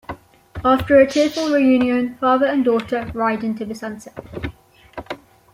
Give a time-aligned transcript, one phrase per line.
[0.65, 4.25] After a tearful reunion, father and daughter ride into the sunset.